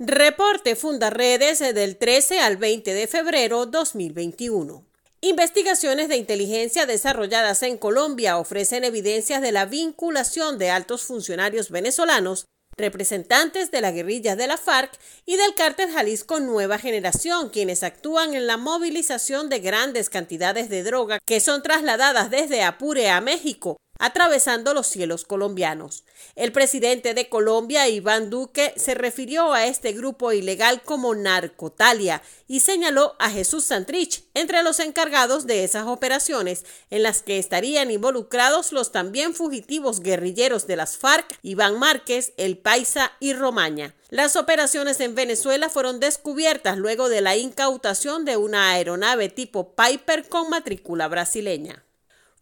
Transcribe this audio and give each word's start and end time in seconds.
Reporte 0.00 0.74
Fundaredes 0.74 1.60
del 1.60 1.96
13 1.96 2.40
al 2.40 2.56
20 2.56 2.92
de 2.92 3.06
febrero 3.06 3.64
2021. 3.66 4.84
Investigaciones 5.20 6.08
de 6.08 6.16
inteligencia 6.16 6.84
desarrolladas 6.84 7.62
en 7.62 7.78
Colombia 7.78 8.38
ofrecen 8.38 8.82
evidencias 8.82 9.40
de 9.40 9.52
la 9.52 9.66
vinculación 9.66 10.58
de 10.58 10.70
altos 10.70 11.04
funcionarios 11.04 11.70
venezolanos, 11.70 12.46
representantes 12.76 13.70
de 13.70 13.82
la 13.82 13.92
guerrilla 13.92 14.34
de 14.34 14.48
la 14.48 14.56
FARC 14.56 14.98
y 15.26 15.36
del 15.36 15.54
cártel 15.54 15.92
Jalisco 15.92 16.40
Nueva 16.40 16.78
Generación, 16.78 17.50
quienes 17.50 17.84
actúan 17.84 18.34
en 18.34 18.48
la 18.48 18.56
movilización 18.56 19.48
de 19.48 19.60
grandes 19.60 20.10
cantidades 20.10 20.68
de 20.70 20.82
droga 20.82 21.20
que 21.24 21.38
son 21.38 21.62
trasladadas 21.62 22.30
desde 22.30 22.64
Apure 22.64 23.10
a 23.10 23.20
México 23.20 23.76
atravesando 23.98 24.74
los 24.74 24.86
cielos 24.86 25.24
colombianos. 25.24 26.04
El 26.36 26.52
presidente 26.52 27.14
de 27.14 27.28
Colombia, 27.28 27.88
Iván 27.88 28.30
Duque, 28.30 28.72
se 28.76 28.94
refirió 28.94 29.52
a 29.52 29.66
este 29.66 29.92
grupo 29.92 30.32
ilegal 30.32 30.82
como 30.82 31.14
narcotalia 31.14 32.22
y 32.48 32.60
señaló 32.60 33.14
a 33.18 33.30
Jesús 33.30 33.64
Santrich 33.64 34.24
entre 34.34 34.62
los 34.62 34.80
encargados 34.80 35.46
de 35.46 35.64
esas 35.64 35.86
operaciones 35.86 36.64
en 36.90 37.02
las 37.02 37.22
que 37.22 37.38
estarían 37.38 37.90
involucrados 37.90 38.72
los 38.72 38.92
también 38.92 39.34
fugitivos 39.34 40.00
guerrilleros 40.00 40.66
de 40.66 40.76
las 40.76 40.96
FARC, 40.96 41.38
Iván 41.42 41.78
Márquez, 41.78 42.32
El 42.36 42.58
Paisa 42.58 43.12
y 43.20 43.32
Romaña. 43.32 43.94
Las 44.10 44.36
operaciones 44.36 45.00
en 45.00 45.14
Venezuela 45.14 45.68
fueron 45.68 46.00
descubiertas 46.00 46.78
luego 46.78 47.08
de 47.08 47.20
la 47.20 47.36
incautación 47.36 48.24
de 48.24 48.36
una 48.36 48.70
aeronave 48.70 49.28
tipo 49.28 49.74
Piper 49.74 50.28
con 50.28 50.50
matrícula 50.50 51.08
brasileña. 51.08 51.84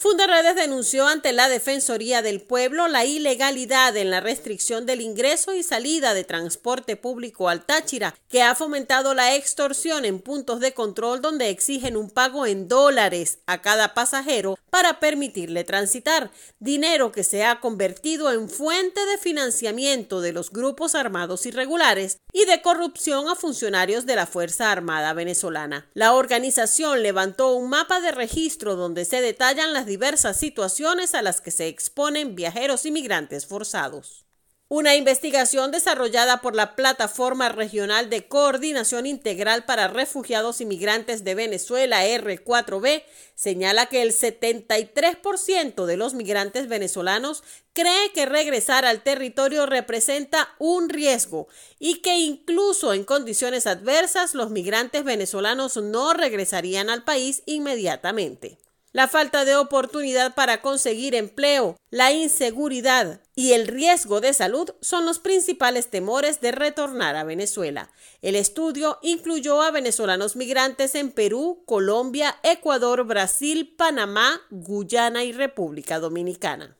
Fundaredes 0.02 0.56
denunció 0.56 1.06
ante 1.06 1.32
la 1.32 1.48
Defensoría 1.48 2.22
del 2.22 2.40
Pueblo 2.40 2.88
la 2.88 3.04
ilegalidad 3.04 3.96
en 3.96 4.10
la 4.10 4.18
restricción 4.18 4.84
del 4.84 5.00
ingreso 5.00 5.54
y 5.54 5.62
salida 5.62 6.12
de 6.12 6.24
transporte 6.24 6.96
público 6.96 7.48
al 7.48 7.64
Táchira, 7.64 8.12
que 8.28 8.42
ha 8.42 8.56
fomentado 8.56 9.14
la 9.14 9.36
extorsión 9.36 10.04
en 10.04 10.18
puntos 10.18 10.58
de 10.58 10.74
control 10.74 11.20
donde 11.20 11.50
exigen 11.50 11.96
un 11.96 12.10
pago 12.10 12.46
en 12.46 12.66
dólares 12.66 13.38
a 13.46 13.62
cada 13.62 13.94
pasajero 13.94 14.58
para 14.70 14.98
permitirle 14.98 15.62
transitar, 15.62 16.32
dinero 16.58 17.12
que 17.12 17.22
se 17.22 17.44
ha 17.44 17.60
convertido 17.60 18.32
en 18.32 18.48
fuente 18.48 19.00
de 19.06 19.18
financiamiento 19.18 20.20
de 20.20 20.32
los 20.32 20.50
grupos 20.50 20.96
armados 20.96 21.46
irregulares 21.46 22.16
y 22.32 22.44
de 22.46 22.60
corrupción 22.60 23.28
a 23.28 23.36
funcionarios 23.36 24.04
de 24.04 24.16
la 24.16 24.26
Fuerza 24.26 24.72
Armada 24.72 25.12
venezolana. 25.12 25.88
La 25.94 26.14
organización 26.14 27.04
levantó 27.04 27.54
un 27.54 27.68
mapa 27.68 28.00
de 28.00 28.10
registro 28.10 28.74
donde 28.74 29.04
se 29.04 29.20
detallan 29.20 29.72
las 29.72 29.86
diversas 29.92 30.38
situaciones 30.38 31.14
a 31.14 31.20
las 31.20 31.42
que 31.42 31.50
se 31.50 31.68
exponen 31.68 32.34
viajeros 32.34 32.86
inmigrantes 32.86 33.44
forzados. 33.44 34.24
Una 34.68 34.96
investigación 34.96 35.70
desarrollada 35.70 36.40
por 36.40 36.56
la 36.56 36.76
Plataforma 36.76 37.50
Regional 37.50 38.08
de 38.08 38.26
Coordinación 38.26 39.04
Integral 39.04 39.66
para 39.66 39.88
Refugiados 39.88 40.62
Inmigrantes 40.62 41.24
de 41.24 41.34
Venezuela, 41.34 42.06
R4B, 42.06 43.04
señala 43.34 43.84
que 43.84 44.00
el 44.00 44.14
73% 44.14 45.84
de 45.84 45.96
los 45.98 46.14
migrantes 46.14 46.68
venezolanos 46.68 47.44
cree 47.74 48.12
que 48.14 48.24
regresar 48.24 48.86
al 48.86 49.02
territorio 49.02 49.66
representa 49.66 50.54
un 50.58 50.88
riesgo 50.88 51.48
y 51.78 51.96
que 51.96 52.16
incluso 52.16 52.94
en 52.94 53.04
condiciones 53.04 53.66
adversas 53.66 54.32
los 54.32 54.48
migrantes 54.48 55.04
venezolanos 55.04 55.76
no 55.76 56.14
regresarían 56.14 56.88
al 56.88 57.04
país 57.04 57.42
inmediatamente 57.44 58.56
la 58.92 59.08
falta 59.08 59.44
de 59.44 59.56
oportunidad 59.56 60.34
para 60.34 60.60
conseguir 60.60 61.14
empleo, 61.14 61.76
la 61.90 62.12
inseguridad 62.12 63.20
y 63.34 63.52
el 63.52 63.66
riesgo 63.66 64.20
de 64.20 64.34
salud 64.34 64.70
son 64.80 65.06
los 65.06 65.18
principales 65.18 65.88
temores 65.88 66.40
de 66.40 66.52
retornar 66.52 67.16
a 67.16 67.24
Venezuela. 67.24 67.90
El 68.20 68.36
estudio 68.36 68.98
incluyó 69.02 69.62
a 69.62 69.70
venezolanos 69.70 70.36
migrantes 70.36 70.94
en 70.94 71.10
Perú, 71.10 71.62
Colombia, 71.66 72.36
Ecuador, 72.42 73.04
Brasil, 73.04 73.74
Panamá, 73.76 74.40
Guyana 74.50 75.24
y 75.24 75.32
República 75.32 75.98
Dominicana. 75.98 76.76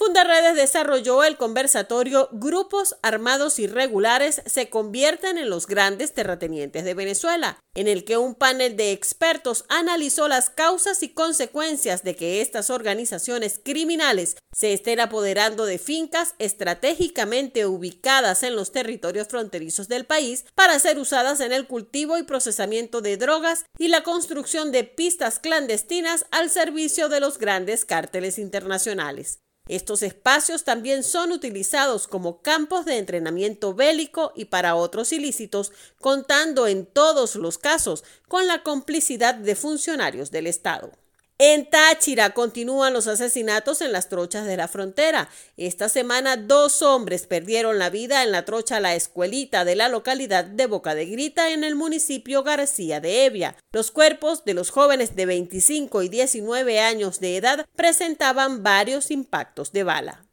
Fundaredes 0.00 0.56
desarrolló 0.56 1.24
el 1.24 1.36
conversatorio 1.36 2.30
Grupos 2.32 2.96
Armados 3.02 3.58
Irregulares 3.58 4.40
se 4.46 4.70
convierten 4.70 5.36
en 5.36 5.50
los 5.50 5.66
grandes 5.66 6.14
terratenientes 6.14 6.86
de 6.86 6.94
Venezuela, 6.94 7.58
en 7.74 7.86
el 7.86 8.06
que 8.06 8.16
un 8.16 8.34
panel 8.34 8.78
de 8.78 8.92
expertos 8.92 9.66
analizó 9.68 10.26
las 10.26 10.48
causas 10.48 11.02
y 11.02 11.10
consecuencias 11.10 12.02
de 12.02 12.16
que 12.16 12.40
estas 12.40 12.70
organizaciones 12.70 13.60
criminales 13.62 14.38
se 14.56 14.72
estén 14.72 15.00
apoderando 15.00 15.66
de 15.66 15.76
fincas 15.76 16.34
estratégicamente 16.38 17.66
ubicadas 17.66 18.42
en 18.42 18.56
los 18.56 18.72
territorios 18.72 19.28
fronterizos 19.28 19.86
del 19.86 20.06
país 20.06 20.46
para 20.54 20.78
ser 20.78 20.98
usadas 20.98 21.40
en 21.40 21.52
el 21.52 21.66
cultivo 21.66 22.16
y 22.16 22.22
procesamiento 22.22 23.02
de 23.02 23.18
drogas 23.18 23.66
y 23.76 23.88
la 23.88 24.02
construcción 24.02 24.72
de 24.72 24.84
pistas 24.84 25.38
clandestinas 25.38 26.24
al 26.30 26.48
servicio 26.48 27.10
de 27.10 27.20
los 27.20 27.36
grandes 27.36 27.84
cárteles 27.84 28.38
internacionales. 28.38 29.40
Estos 29.70 30.02
espacios 30.02 30.64
también 30.64 31.04
son 31.04 31.30
utilizados 31.30 32.08
como 32.08 32.42
campos 32.42 32.84
de 32.86 32.98
entrenamiento 32.98 33.72
bélico 33.72 34.32
y 34.34 34.46
para 34.46 34.74
otros 34.74 35.12
ilícitos, 35.12 35.70
contando 36.00 36.66
en 36.66 36.86
todos 36.86 37.36
los 37.36 37.56
casos 37.56 38.02
con 38.26 38.48
la 38.48 38.64
complicidad 38.64 39.36
de 39.36 39.54
funcionarios 39.54 40.32
del 40.32 40.48
Estado. 40.48 40.90
En 41.42 41.64
Táchira 41.64 42.34
continúan 42.34 42.92
los 42.92 43.06
asesinatos 43.06 43.80
en 43.80 43.92
las 43.92 44.10
trochas 44.10 44.44
de 44.44 44.58
la 44.58 44.68
frontera. 44.68 45.30
Esta 45.56 45.88
semana 45.88 46.36
dos 46.36 46.82
hombres 46.82 47.26
perdieron 47.26 47.78
la 47.78 47.88
vida 47.88 48.22
en 48.22 48.30
la 48.30 48.44
trocha 48.44 48.78
La 48.78 48.94
Escuelita 48.94 49.64
de 49.64 49.74
la 49.74 49.88
localidad 49.88 50.44
de 50.44 50.66
Boca 50.66 50.94
de 50.94 51.06
Grita 51.06 51.50
en 51.50 51.64
el 51.64 51.76
municipio 51.76 52.42
García 52.42 53.00
de 53.00 53.24
Evia. 53.24 53.56
Los 53.72 53.90
cuerpos 53.90 54.44
de 54.44 54.52
los 54.52 54.68
jóvenes 54.68 55.16
de 55.16 55.24
25 55.24 56.02
y 56.02 56.10
19 56.10 56.78
años 56.78 57.20
de 57.20 57.38
edad 57.38 57.64
presentaban 57.74 58.62
varios 58.62 59.10
impactos 59.10 59.72
de 59.72 59.82
bala. 59.82 60.29